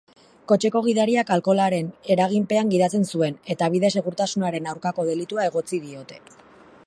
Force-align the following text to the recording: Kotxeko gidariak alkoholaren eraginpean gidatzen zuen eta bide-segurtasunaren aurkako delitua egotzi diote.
Kotxeko 0.51 0.79
gidariak 0.85 1.27
alkoholaren 1.35 1.91
eraginpean 2.15 2.71
gidatzen 2.73 3.05
zuen 3.17 3.37
eta 3.57 3.69
bide-segurtasunaren 3.75 4.71
aurkako 4.75 5.09
delitua 5.11 5.49
egotzi 5.51 5.85
diote. 5.85 6.19